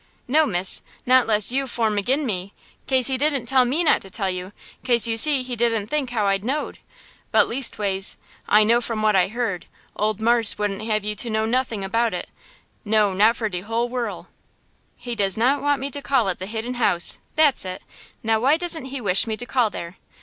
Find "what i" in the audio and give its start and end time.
9.03-9.27